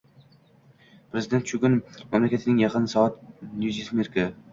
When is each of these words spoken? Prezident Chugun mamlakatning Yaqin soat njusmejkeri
Prezident 1.15 1.45
Chugun 1.51 1.77
mamlakatning 2.13 2.57
Yaqin 2.63 2.87
soat 2.95 3.21
njusmejkeri 3.61 4.27